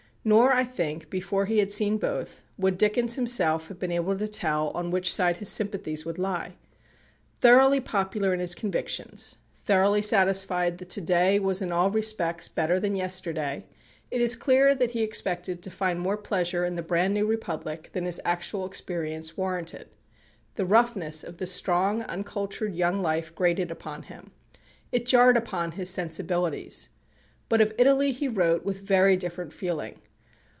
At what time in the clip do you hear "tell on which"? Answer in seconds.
4.27-5.11